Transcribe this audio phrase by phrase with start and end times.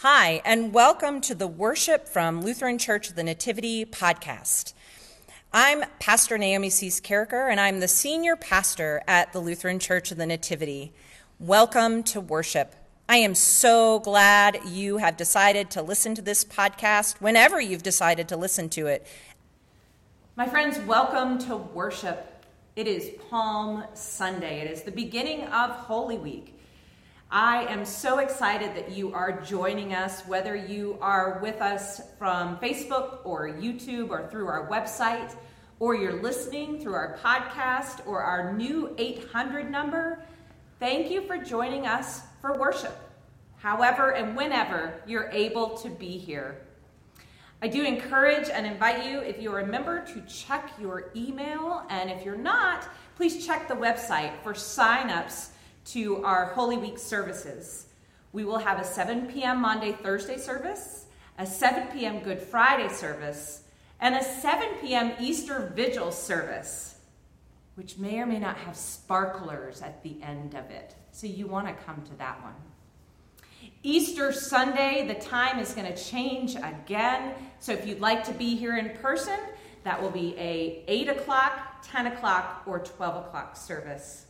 [0.00, 4.74] Hi, and welcome to the Worship from Lutheran Church of the Nativity podcast.
[5.54, 10.18] I'm Pastor Naomi Cease Carricker, and I'm the senior pastor at the Lutheran Church of
[10.18, 10.92] the Nativity.
[11.38, 12.74] Welcome to worship.
[13.08, 18.28] I am so glad you have decided to listen to this podcast whenever you've decided
[18.28, 19.06] to listen to it.
[20.36, 22.44] My friends, welcome to worship.
[22.76, 26.55] It is Palm Sunday, it is the beginning of Holy Week.
[27.30, 32.56] I am so excited that you are joining us, whether you are with us from
[32.58, 35.34] Facebook or YouTube or through our website,
[35.80, 40.24] or you're listening through our podcast or our new 800 number.
[40.78, 42.96] Thank you for joining us for worship,
[43.56, 46.58] however and whenever you're able to be here.
[47.60, 51.84] I do encourage and invite you, if you're a member, to check your email.
[51.90, 55.50] And if you're not, please check the website for sign-ups
[55.86, 57.86] to our Holy Week services.
[58.32, 59.60] We will have a 7 p.m.
[59.60, 61.06] Maundy, Thursday service,
[61.38, 62.20] a 7 p.m.
[62.20, 63.62] Good Friday service,
[64.00, 65.12] and a 7 p.m.
[65.20, 66.98] Easter Vigil service,
[67.76, 70.94] which may or may not have sparklers at the end of it.
[71.12, 72.54] So you want to come to that one.
[73.82, 77.34] Easter Sunday, the time is going to change again.
[77.60, 79.38] So if you'd like to be here in person,
[79.84, 84.25] that will be a 8 o'clock, 10 o'clock, or 12 o'clock service.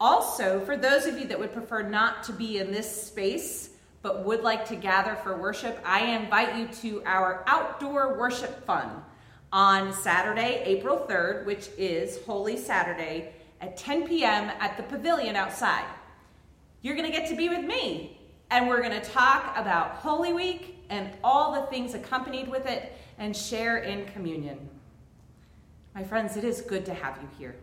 [0.00, 3.70] Also, for those of you that would prefer not to be in this space
[4.02, 9.02] but would like to gather for worship, I invite you to our outdoor worship fun
[9.52, 14.50] on Saturday, April 3rd, which is Holy Saturday at 10 p.m.
[14.58, 15.84] at the pavilion outside.
[16.80, 18.18] You're going to get to be with me,
[18.50, 22.96] and we're going to talk about Holy Week and all the things accompanied with it
[23.18, 24.66] and share in communion.
[25.94, 27.56] My friends, it is good to have you here.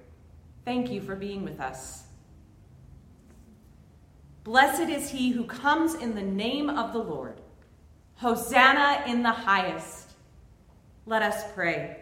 [0.65, 2.06] Thank you for being with us.
[4.47, 7.41] Blessed is he who comes in the name of the Lord.
[8.15, 10.13] Hosanna in the highest.
[11.05, 11.97] Let us pray.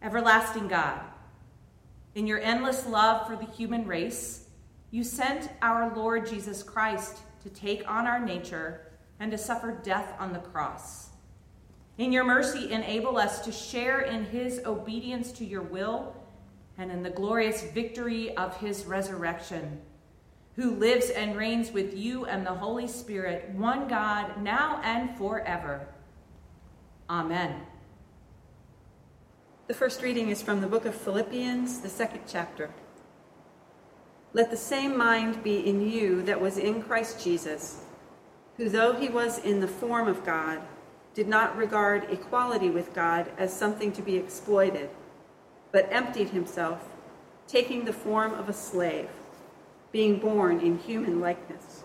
[0.00, 0.98] Everlasting God,
[2.14, 4.48] in your endless love for the human race,
[4.90, 8.90] you sent our Lord Jesus Christ to take on our nature
[9.20, 11.10] and to suffer death on the cross.
[11.98, 16.16] In your mercy, enable us to share in his obedience to your will
[16.78, 19.82] and in the glorious victory of his resurrection
[20.56, 25.86] who lives and reigns with you and the Holy Spirit, one God, now and forever.
[27.10, 27.60] Amen.
[29.66, 32.70] The first reading is from the book of Philippians, the second chapter.
[34.32, 37.82] Let the same mind be in you that was in Christ Jesus,
[38.56, 40.62] who, though he was in the form of God,
[41.12, 44.88] did not regard equality with God as something to be exploited,
[45.70, 46.88] but emptied himself,
[47.46, 49.08] taking the form of a slave
[49.96, 51.82] being born in human likeness.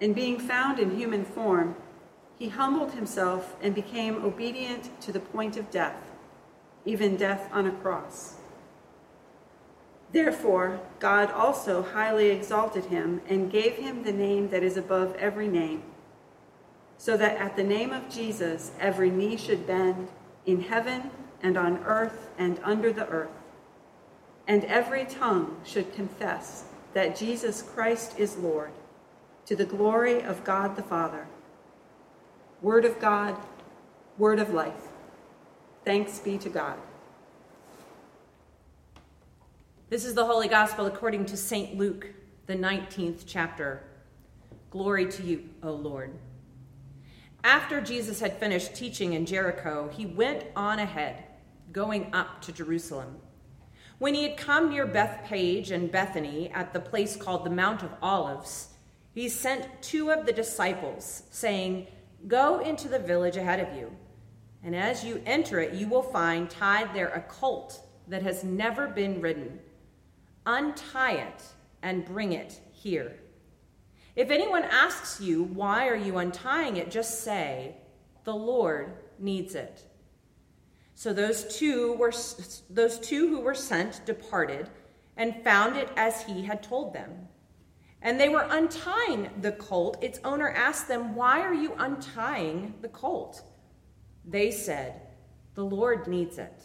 [0.00, 1.74] And being found in human form,
[2.38, 5.96] he humbled himself and became obedient to the point of death,
[6.84, 8.36] even death on a cross.
[10.12, 15.48] Therefore, God also highly exalted him and gave him the name that is above every
[15.48, 15.82] name,
[16.96, 20.06] so that at the name of Jesus every knee should bend
[20.46, 21.10] in heaven
[21.42, 23.36] and on earth and under the earth,
[24.46, 28.70] and every tongue should confess that Jesus Christ is Lord,
[29.46, 31.26] to the glory of God the Father.
[32.62, 33.36] Word of God,
[34.16, 34.88] word of life.
[35.84, 36.78] Thanks be to God.
[39.90, 41.76] This is the Holy Gospel according to St.
[41.76, 42.08] Luke,
[42.46, 43.82] the 19th chapter.
[44.70, 46.14] Glory to you, O Lord.
[47.42, 51.24] After Jesus had finished teaching in Jericho, he went on ahead,
[51.72, 53.18] going up to Jerusalem.
[53.98, 57.94] When he had come near Bethphage and Bethany at the place called the Mount of
[58.02, 58.68] Olives,
[59.12, 61.86] he sent two of the disciples, saying,
[62.26, 63.92] Go into the village ahead of you,
[64.62, 68.88] and as you enter it, you will find tied there a colt that has never
[68.88, 69.60] been ridden.
[70.46, 71.44] Untie it
[71.82, 73.16] and bring it here.
[74.16, 76.90] If anyone asks you, Why are you untying it?
[76.90, 77.76] just say,
[78.24, 79.84] The Lord needs it.
[80.94, 82.12] So those two were
[82.70, 84.70] those two who were sent departed
[85.16, 87.28] and found it as he had told them.
[88.00, 90.02] And they were untying the colt.
[90.02, 93.42] Its owner asked them, "Why are you untying the colt?"
[94.24, 95.00] They said,
[95.54, 96.64] "The Lord needs it."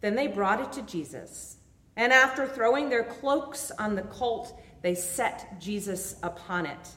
[0.00, 1.58] Then they brought it to Jesus.
[1.96, 6.88] And after throwing their cloaks on the colt, they set Jesus upon it.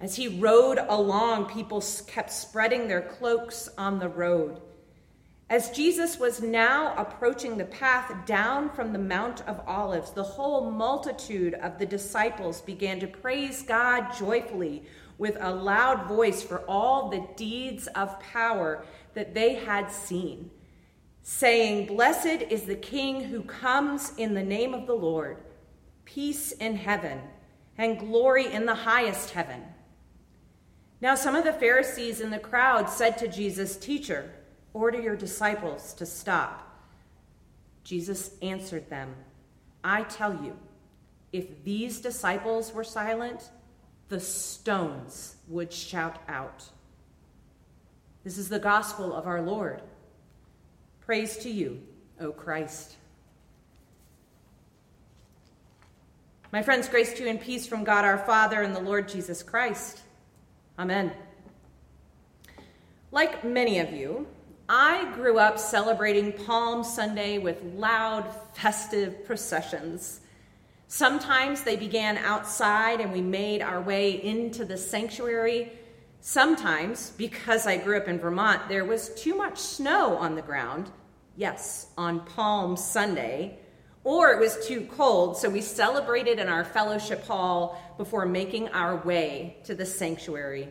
[0.00, 4.60] As he rode along, people kept spreading their cloaks on the road.
[5.48, 10.72] As Jesus was now approaching the path down from the Mount of Olives, the whole
[10.72, 14.82] multitude of the disciples began to praise God joyfully
[15.18, 18.84] with a loud voice for all the deeds of power
[19.14, 20.50] that they had seen,
[21.22, 25.38] saying, Blessed is the King who comes in the name of the Lord,
[26.04, 27.20] peace in heaven,
[27.78, 29.62] and glory in the highest heaven.
[31.00, 34.32] Now, some of the Pharisees in the crowd said to Jesus, Teacher,
[34.76, 36.70] Order your disciples to stop.
[37.82, 39.14] Jesus answered them,
[39.82, 40.54] I tell you,
[41.32, 43.48] if these disciples were silent,
[44.10, 46.66] the stones would shout out.
[48.22, 49.80] This is the gospel of our Lord.
[51.00, 51.80] Praise to you,
[52.20, 52.96] O Christ.
[56.52, 59.42] My friends, grace to you and peace from God our Father and the Lord Jesus
[59.42, 60.02] Christ.
[60.78, 61.12] Amen.
[63.10, 64.26] Like many of you,
[64.68, 70.20] I grew up celebrating Palm Sunday with loud, festive processions.
[70.88, 75.70] Sometimes they began outside and we made our way into the sanctuary.
[76.20, 80.90] Sometimes, because I grew up in Vermont, there was too much snow on the ground.
[81.36, 83.60] Yes, on Palm Sunday.
[84.02, 88.96] Or it was too cold, so we celebrated in our fellowship hall before making our
[88.96, 90.68] way to the sanctuary.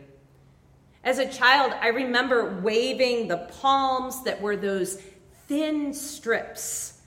[1.06, 5.00] As a child, I remember waving the palms that were those
[5.46, 7.00] thin strips,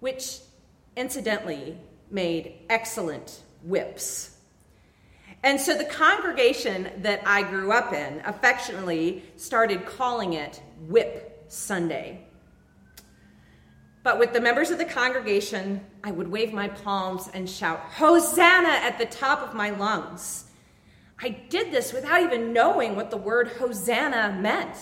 [0.00, 0.38] which
[0.96, 1.76] incidentally
[2.10, 4.38] made excellent whips.
[5.42, 12.24] And so the congregation that I grew up in affectionately started calling it Whip Sunday.
[14.02, 18.70] But with the members of the congregation, I would wave my palms and shout, Hosanna
[18.70, 20.46] at the top of my lungs.
[21.22, 24.76] I did this without even knowing what the word Hosanna meant.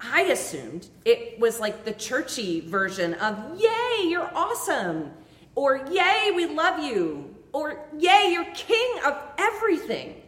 [0.00, 5.12] I assumed it was like the churchy version of, Yay, you're awesome,
[5.54, 10.20] or Yay, we love you, or Yay, you're king of everything.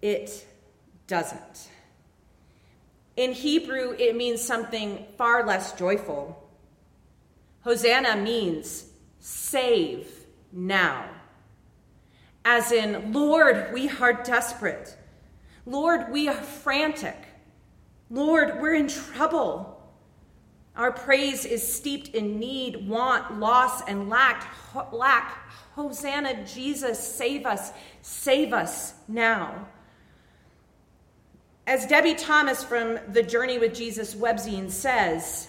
[0.00, 0.46] It
[1.06, 1.68] doesn't.
[3.16, 6.48] In Hebrew, it means something far less joyful.
[7.62, 8.86] Hosanna means
[9.20, 10.08] save
[10.50, 11.13] now
[12.44, 14.96] as in, Lord, we are desperate.
[15.66, 17.16] Lord, we are frantic.
[18.10, 19.70] Lord, we're in trouble.
[20.76, 24.54] Our praise is steeped in need, want, loss, and lack.
[24.92, 25.48] lack.
[25.74, 29.66] Hosanna, Jesus, save us, save us now.
[31.66, 35.48] As Debie Thomas from the Journey with Jesus webzine says,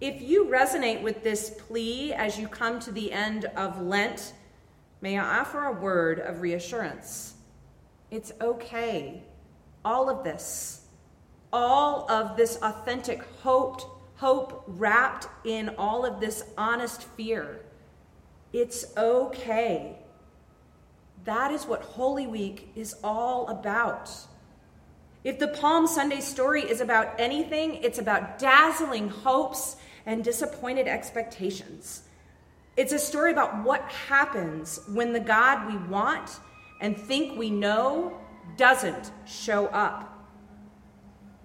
[0.00, 4.32] if you resonate with this plea as you come to the end of Lent,
[5.00, 7.34] may I offer a word of reassurance.
[8.10, 9.22] It's okay.
[9.84, 10.86] All of this,
[11.52, 17.60] all of this authentic hope, hope wrapped in all of this honest fear.
[18.52, 19.96] It's okay.
[21.24, 24.10] That is what Holy Week is all about.
[25.22, 29.76] If the Palm Sunday story is about anything, it's about dazzling hopes
[30.06, 32.02] and disappointed expectations.
[32.76, 36.40] It's a story about what happens when the God we want
[36.80, 38.18] and think we know
[38.56, 40.06] doesn't show up.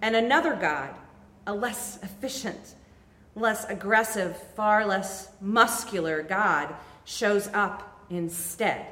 [0.02, 0.96] And another God,
[1.48, 2.76] a less efficient,
[3.36, 6.74] less aggressive, far less muscular God,
[7.06, 8.86] shows up instead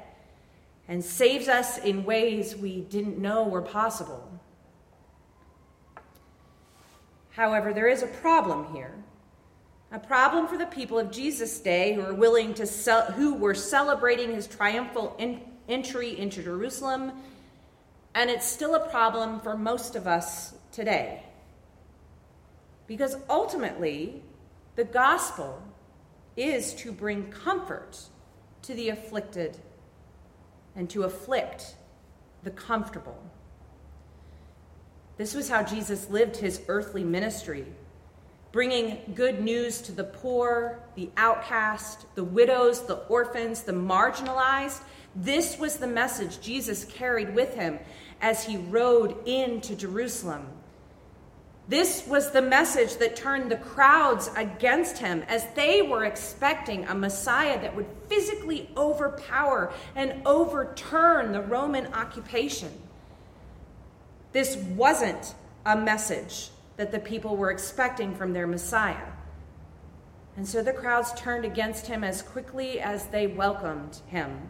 [0.88, 4.30] and saves us in ways we didn't know were possible.
[7.32, 8.94] However, there is a problem here
[9.94, 13.54] a problem for the people of Jesus' day who were willing to sell, who were
[13.54, 17.12] celebrating his triumphal in, entry into Jerusalem,
[18.16, 21.22] and it's still a problem for most of us today.
[22.88, 24.24] Because ultimately,
[24.76, 25.62] the gospel
[26.36, 28.00] is to bring comfort
[28.64, 29.56] to the afflicted
[30.76, 31.76] and to afflict
[32.42, 33.22] the comfortable.
[35.18, 37.68] This was how Jesus lived his earthly ministry
[38.54, 44.84] bringing good news to the poor, the outcast, the widows, the orphans, the marginalized.
[45.16, 47.80] This was the message Jesus carried with him
[48.22, 50.48] as he rode into Jerusalem.
[51.68, 56.94] This was the message that turned the crowds against him as they were expecting a
[56.94, 62.70] Messiah that would physically overpower and overturn the Roman occupation.
[64.32, 65.34] This wasn't
[65.66, 69.12] a message that the people were expecting from their Messiah.
[70.36, 74.50] And so the crowds turned against him as quickly as they welcomed him.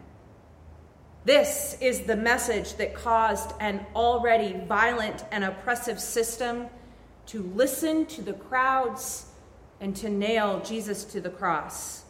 [1.24, 6.66] This is the message that caused an already violent and oppressive system
[7.26, 9.26] to listen to the crowds
[9.80, 12.04] and to nail Jesus to the cross.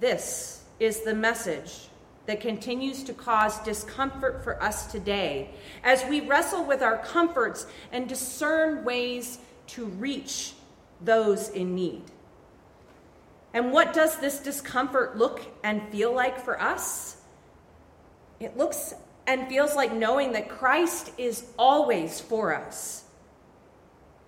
[0.00, 1.88] This is the message
[2.26, 5.50] that continues to cause discomfort for us today
[5.82, 10.52] as we wrestle with our comforts and discern ways to reach
[11.00, 12.02] those in need.
[13.54, 17.16] And what does this discomfort look and feel like for us?
[18.40, 18.94] It looks
[19.26, 23.04] and feels like knowing that Christ is always for us,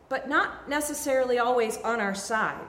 [0.08, 2.66] but not necessarily always on our side.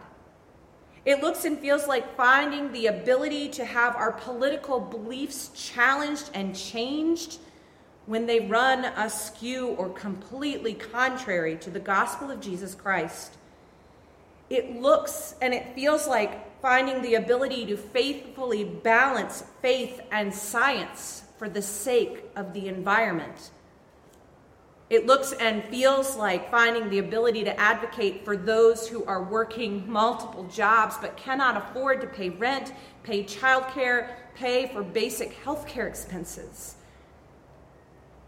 [1.06, 6.56] It looks and feels like finding the ability to have our political beliefs challenged and
[6.56, 7.38] changed
[8.08, 13.38] when they run askew or completely contrary to the gospel of Jesus Christ.
[14.50, 21.24] It looks and it feels like finding the ability to faithfully balance faith and science
[21.38, 23.52] for the sake of the environment.
[24.90, 29.92] It looks and feels like finding the ability to advocate for those who are working
[29.92, 36.76] multiple jobs but cannot afford to pay rent, pay childcare, pay for basic healthcare expenses.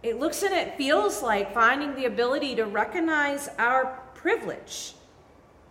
[0.01, 4.95] It looks and it feels like finding the ability to recognize our privilege,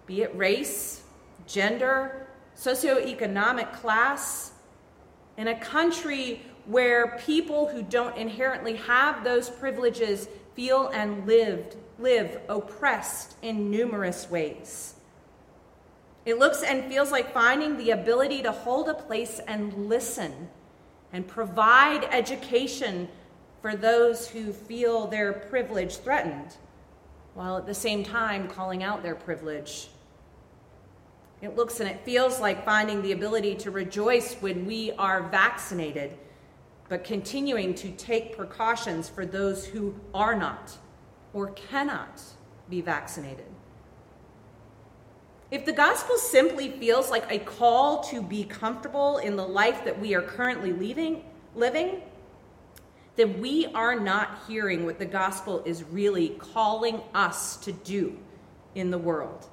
[0.06, 1.02] be it race,
[1.48, 4.52] gender, socioeconomic class,
[5.36, 12.40] in a country where people who don't inherently have those privileges feel and lived, live
[12.48, 14.94] oppressed in numerous ways.
[16.24, 20.48] It looks and feels like finding the ability to hold a place and listen
[21.12, 23.08] and provide education
[23.62, 26.56] for those who feel their privilege threatened,
[27.34, 29.88] while at the same time calling out their privilege.
[31.42, 36.16] It looks and it feels like finding the ability to rejoice when we are vaccinated
[36.88, 40.76] but continuing to take precautions for those who are not
[41.32, 42.22] or cannot
[42.68, 43.46] be vaccinated.
[45.50, 49.98] If the gospel simply feels like a call to be comfortable in the life that
[49.98, 51.24] we are currently living,
[51.54, 52.02] living,
[53.14, 58.18] then we are not hearing what the gospel is really calling us to do
[58.74, 59.48] in the world.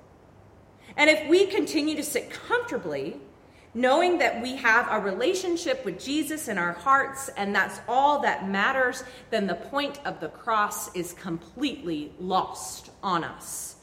[0.97, 3.19] And if we continue to sit comfortably
[3.73, 8.47] knowing that we have a relationship with Jesus in our hearts and that's all that
[8.47, 13.75] matters, then the point of the cross is completely lost on us.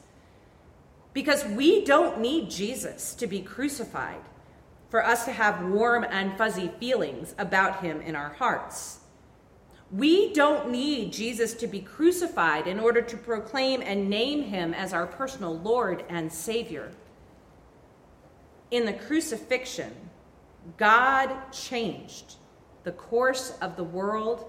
[1.13, 4.21] Because we don't need Jesus to be crucified
[4.89, 8.99] for us to have warm and fuzzy feelings about him in our hearts.
[9.91, 14.93] We don't need Jesus to be crucified in order to proclaim and name him as
[14.93, 16.93] our personal Lord and Savior
[18.71, 19.93] in the crucifixion,
[20.77, 22.35] God changed
[22.83, 24.45] the course of the world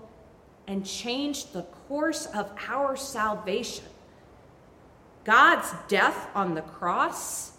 [0.66, 3.84] and changed the course of our salvation.
[5.24, 7.52] God's death on the cross,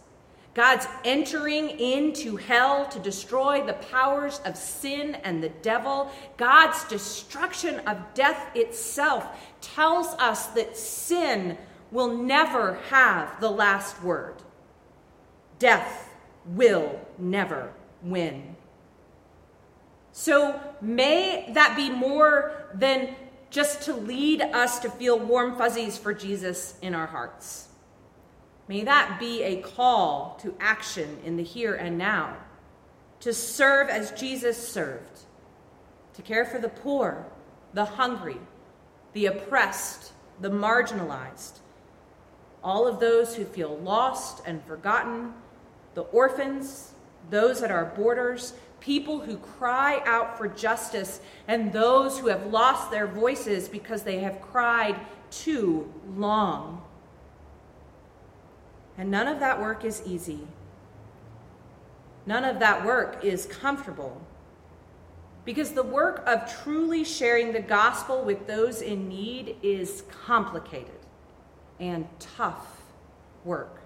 [0.54, 7.80] God's entering into hell to destroy the powers of sin and the devil, God's destruction
[7.88, 9.26] of death itself
[9.62, 11.58] tells us that sin
[11.92, 14.36] will never have the last word.
[15.60, 16.03] Death
[16.46, 17.72] will never
[18.02, 18.56] win.
[20.12, 23.16] So may that be more than
[23.50, 27.68] just to lead us to feel warm fuzzies for Jesus in our hearts.
[28.68, 32.38] May that be a call to action in the here and now,
[33.20, 35.20] to serve as Jesus served,
[36.14, 37.26] to care for the poor,
[37.74, 38.38] the hungry,
[39.14, 41.60] the oppressed, the marginalized,
[42.64, 45.34] all of those who feel lost and forgotten
[45.94, 46.94] the orphans,
[47.30, 52.92] those at our borders, people who cry out for justice, and those who have lost
[52.92, 55.00] their voices because they have cried
[55.32, 56.82] too long.
[58.98, 60.48] And none of that work is easy.
[62.26, 64.22] None of that work is comfortable.
[65.46, 71.00] Because the work of truly sharing the gospel with those in need is complicated
[71.80, 72.82] and tough
[73.44, 73.83] work.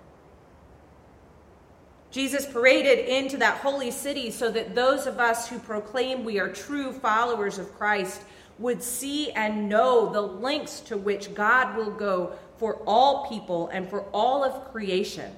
[2.18, 6.52] Jesus paraded into that holy city so that those of us who proclaim we are
[6.52, 8.24] true followers of Christ
[8.58, 13.88] would see and know the lengths to which God will go for all people and
[13.88, 15.32] for all of creation.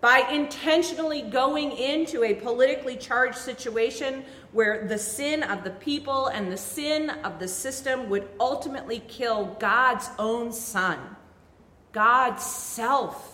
[0.00, 6.50] By intentionally going into a politically charged situation where the sin of the people and
[6.50, 10.98] the sin of the system would ultimately kill God's own son,
[11.92, 13.31] God's self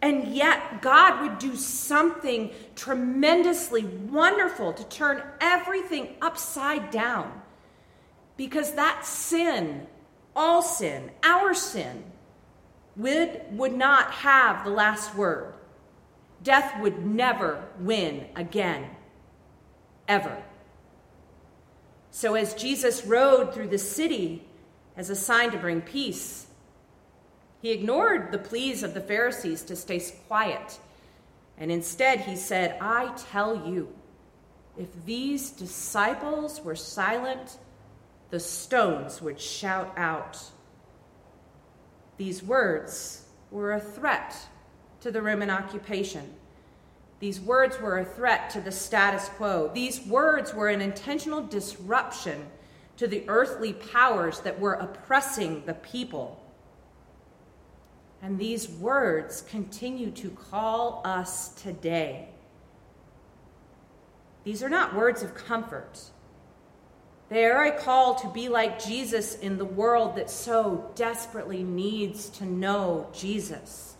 [0.00, 7.42] and yet, God would do something tremendously wonderful to turn everything upside down.
[8.36, 9.88] Because that sin,
[10.36, 12.04] all sin, our sin,
[12.96, 15.54] would, would not have the last word.
[16.44, 18.88] Death would never win again,
[20.06, 20.40] ever.
[22.12, 24.44] So, as Jesus rode through the city
[24.96, 26.47] as a sign to bring peace,
[27.60, 30.78] he ignored the pleas of the Pharisees to stay quiet.
[31.56, 33.92] And instead, he said, I tell you,
[34.76, 37.58] if these disciples were silent,
[38.30, 40.38] the stones would shout out.
[42.16, 44.36] These words were a threat
[45.00, 46.34] to the Roman occupation.
[47.18, 49.70] These words were a threat to the status quo.
[49.74, 52.46] These words were an intentional disruption
[52.96, 56.40] to the earthly powers that were oppressing the people.
[58.22, 62.28] And these words continue to call us today.
[64.44, 66.00] These are not words of comfort.
[67.28, 72.30] They are a call to be like Jesus in the world that so desperately needs
[72.30, 73.94] to know Jesus.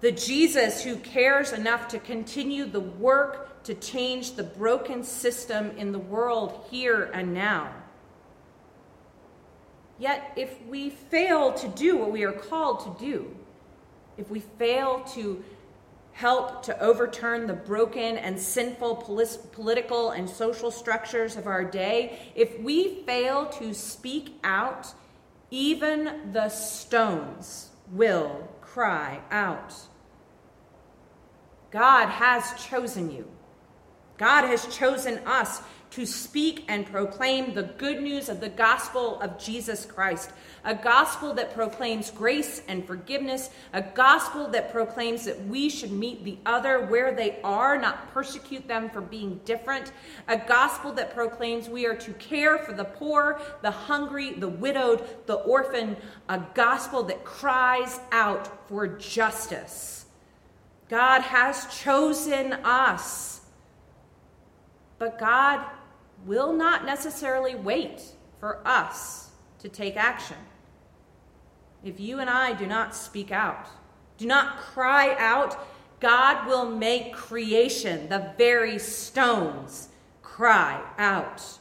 [0.00, 5.92] The Jesus who cares enough to continue the work to change the broken system in
[5.92, 7.74] the world here and now.
[9.98, 13.36] Yet, if we fail to do what we are called to do,
[14.16, 15.42] if we fail to
[16.12, 18.96] help to overturn the broken and sinful
[19.52, 24.94] political and social structures of our day, if we fail to speak out,
[25.50, 29.74] even the stones will cry out.
[31.70, 33.28] God has chosen you.
[34.16, 35.60] God has chosen us
[35.94, 40.30] to speak and proclaim the good news of the gospel of Jesus Christ,
[40.64, 46.24] a gospel that proclaims grace and forgiveness, a gospel that proclaims that we should meet
[46.24, 49.92] the other where they are, not persecute them for being different,
[50.26, 55.06] a gospel that proclaims we are to care for the poor, the hungry, the widowed,
[55.26, 55.96] the orphan,
[56.28, 60.06] a gospel that cries out for justice.
[60.88, 63.33] God has chosen us.
[64.98, 65.64] But God
[66.26, 68.02] will not necessarily wait
[68.40, 70.36] for us to take action.
[71.82, 73.68] If you and I do not speak out,
[74.16, 75.58] do not cry out,
[76.00, 79.88] God will make creation, the very stones,
[80.22, 81.58] cry out.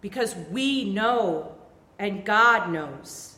[0.00, 1.56] Because we know
[1.98, 3.36] and God knows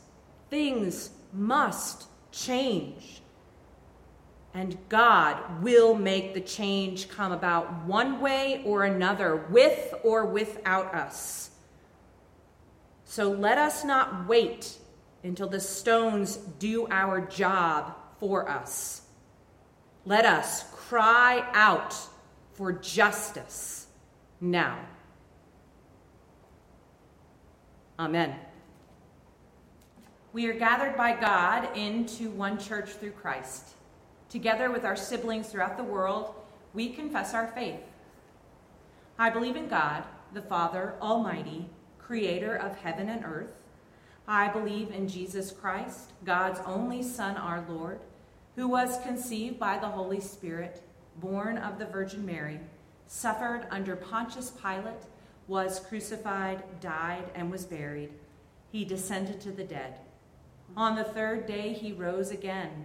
[0.51, 3.18] things must change.
[4.59, 10.93] And God will make the change come about one way or another, with or without
[10.93, 11.51] us.
[13.05, 14.77] So let us not wait
[15.23, 19.03] until the stones do our job for us.
[20.05, 21.95] Let us cry out
[22.55, 23.87] for justice
[24.41, 24.81] now.
[27.97, 28.35] Amen.
[30.33, 33.75] We are gathered by God into one church through Christ.
[34.31, 36.35] Together with our siblings throughout the world,
[36.75, 37.81] we confess our faith.
[39.19, 43.51] I believe in God, the Father Almighty, creator of heaven and earth.
[44.27, 48.01] I believe in Jesus Christ, God's only Son, our Lord,
[48.57, 50.83] who was conceived by the Holy Spirit,
[51.17, 52.61] born of the Virgin Mary,
[53.07, 55.05] suffered under Pontius Pilate,
[55.47, 58.11] was crucified, died, and was buried.
[58.71, 59.95] He descended to the dead.
[60.77, 62.85] On the third day, he rose again.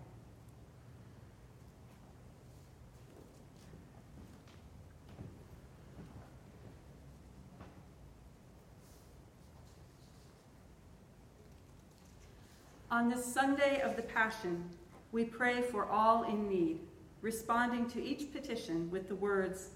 [12.91, 14.69] On this Sunday of the Passion,
[15.13, 16.81] we pray for all in need,
[17.21, 19.69] responding to each petition with the words,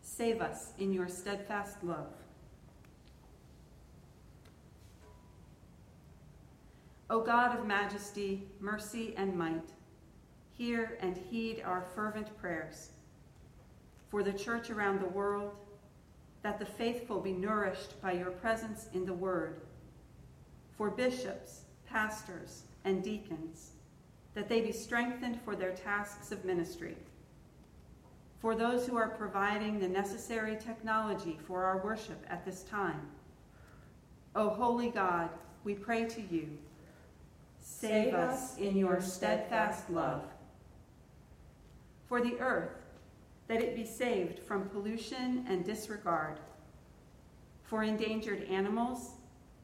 [0.00, 2.12] Save us in your steadfast love.
[7.08, 9.70] O God of majesty, mercy, and might,
[10.50, 12.90] hear and heed our fervent prayers
[14.10, 15.52] for the church around the world,
[16.42, 19.60] that the faithful be nourished by your presence in the word,
[20.76, 23.70] for bishops, pastors, and deacons,
[24.34, 26.96] that they be strengthened for their tasks of ministry.
[28.40, 33.00] For those who are providing the necessary technology for our worship at this time,
[34.34, 35.30] O holy God,
[35.64, 36.48] we pray to you.
[37.60, 40.24] Save us in your steadfast love.
[42.06, 42.78] For the earth,
[43.48, 46.38] that it be saved from pollution and disregard.
[47.64, 49.12] For endangered animals,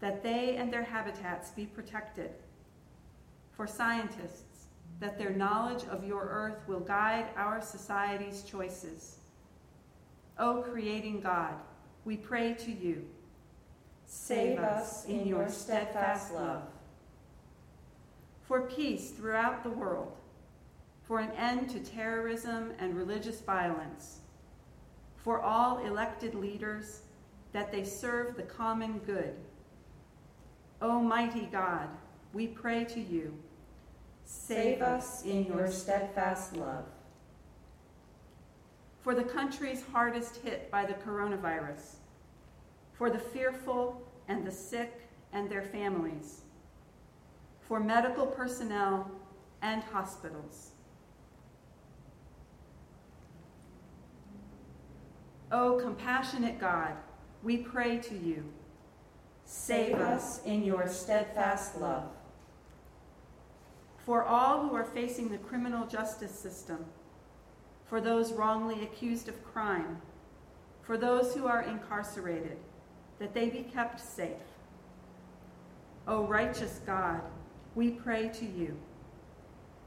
[0.01, 2.31] that they and their habitats be protected.
[3.53, 4.67] For scientists,
[5.01, 9.17] that their knowledge of your earth will guide our society's choices.
[10.39, 11.55] O creating God,
[12.05, 13.05] we pray to you.
[14.07, 16.63] Save us in your steadfast love.
[18.43, 20.13] For peace throughout the world,
[21.03, 24.21] for an end to terrorism and religious violence,
[25.17, 27.01] for all elected leaders,
[27.53, 29.35] that they serve the common good.
[30.85, 31.89] O mighty God,
[32.35, 33.35] we pray to you.
[34.27, 36.85] Save us in your steadfast love.
[39.01, 41.95] For the countries hardest hit by the coronavirus,
[42.93, 46.43] for the fearful and the sick and their families,
[47.63, 49.11] for medical personnel
[49.63, 50.73] and hospitals.
[55.51, 56.93] O compassionate God,
[57.43, 58.45] we pray to you.
[59.45, 62.05] Save us in your steadfast love.
[64.05, 66.85] For all who are facing the criminal justice system,
[67.87, 70.01] for those wrongly accused of crime,
[70.83, 72.59] for those who are incarcerated,
[73.19, 74.33] that they be kept safe.
[76.07, 77.23] O righteous God,
[77.75, 78.77] we pray to you.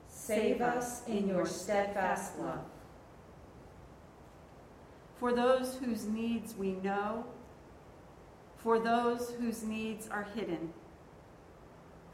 [0.10, 2.66] Save us in your steadfast love.
[5.20, 7.26] For those whose needs we know,
[8.68, 10.74] for those whose needs are hidden,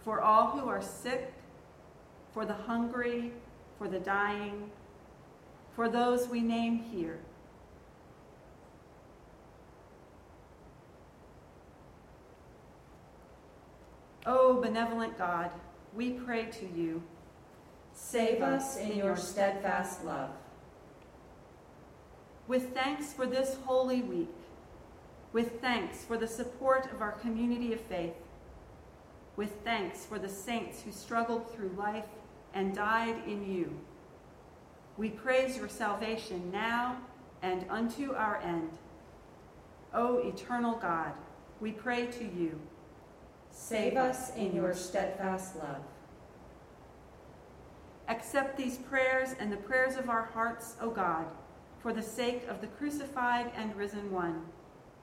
[0.04, 1.34] for all who are sick,
[2.32, 3.32] for the hungry,
[3.80, 4.70] for the dying,
[5.76, 7.18] for those we name here.
[14.28, 15.50] O benevolent God,
[15.96, 17.02] we pray to you.
[17.94, 20.30] Save us in your steadfast love.
[22.48, 24.30] With thanks for this holy week,
[25.34, 28.14] with thanks for the support of our community of faith,
[29.36, 32.06] with thanks for the saints who struggled through life
[32.54, 33.76] and died in you,
[34.96, 36.98] we praise your salvation now
[37.42, 38.70] and unto our end.
[39.92, 41.14] O eternal God,
[41.60, 42.60] we pray to you.
[43.50, 45.82] Save us in your steadfast love.
[48.08, 51.26] Accept these prayers and the prayers of our hearts, O God,
[51.82, 54.44] for the sake of the crucified and risen one,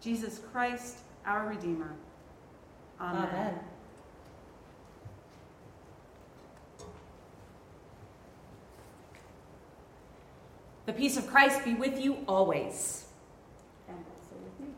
[0.00, 1.94] Jesus Christ, our Redeemer.
[3.00, 3.28] Amen.
[3.28, 3.58] Amen.
[10.86, 13.06] The peace of Christ be with you always.
[13.88, 14.74] And also with you.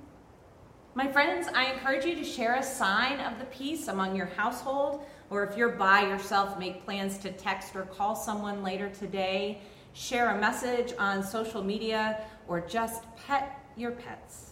[0.95, 5.07] My friends, I encourage you to share a sign of the peace among your household,
[5.31, 9.63] or if you're by yourself, make plans to text or call someone later today.
[9.95, 14.52] Share a message on social media, or just pet your pets.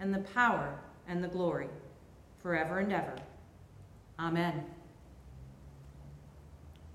[0.00, 1.68] and the power, and the glory,
[2.38, 3.16] forever and ever.
[4.18, 4.64] Amen.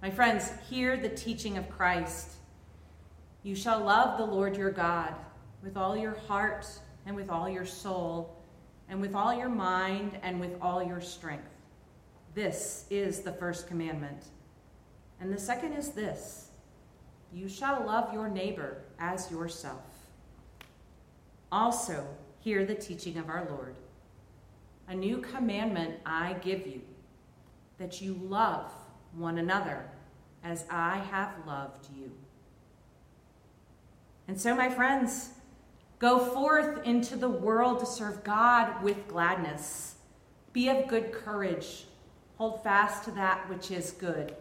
[0.02, 2.32] My friends, hear the teaching of Christ.
[3.42, 5.16] You shall love the Lord your God
[5.64, 6.68] with all your heart
[7.06, 8.38] and with all your soul
[8.90, 11.50] and with all your mind and with all your strength.
[12.36, 14.26] This is the first commandment.
[15.20, 16.50] And the second is this
[17.34, 19.82] you shall love your neighbor as yourself.
[21.52, 22.06] Also,
[22.44, 23.76] hear the teaching of our Lord.
[24.88, 26.82] A new commandment I give you,
[27.78, 28.72] that you love
[29.16, 29.86] one another
[30.44, 32.12] as I have loved you.
[34.28, 35.30] And so, my friends,
[36.00, 39.96] go forth into the world to serve God with gladness.
[40.52, 41.86] Be of good courage.
[42.38, 44.36] Hold fast to that which is good.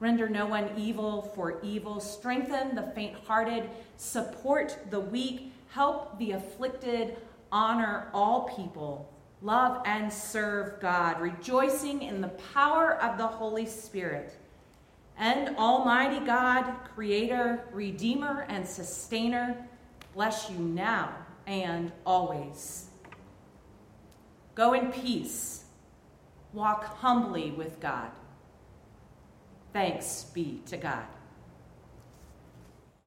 [0.00, 2.00] Render no one evil for evil.
[2.00, 3.68] Strengthen the faint hearted.
[3.96, 5.52] Support the weak.
[5.70, 7.16] Help the afflicted.
[7.52, 9.10] Honor all people.
[9.42, 14.34] Love and serve God, rejoicing in the power of the Holy Spirit.
[15.18, 19.68] And Almighty God, Creator, Redeemer, and Sustainer,
[20.14, 21.14] bless you now
[21.46, 22.86] and always.
[24.54, 25.64] Go in peace.
[26.52, 28.10] Walk humbly with God.
[29.72, 31.04] Thanks be to God.